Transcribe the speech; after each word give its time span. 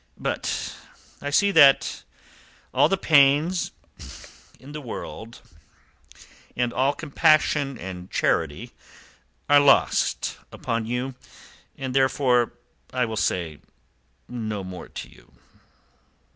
But 0.17 0.75
I 1.21 1.29
see 1.29 1.51
that 1.51 2.01
all 2.73 2.89
the 2.89 2.97
pains 2.97 3.69
in 4.59 4.71
the 4.71 4.81
world, 4.81 5.43
and 6.57 6.73
all 6.73 6.93
compassion 6.93 7.77
and 7.77 8.09
charity 8.09 8.71
are 9.47 9.59
lost 9.59 10.39
upon 10.51 10.87
you, 10.87 11.13
and 11.77 11.93
therefore 11.95 12.53
I 12.91 13.05
will 13.05 13.15
say 13.15 13.59
no 14.27 14.63
more 14.63 14.87
to 14.89 15.07
you." 15.07 15.33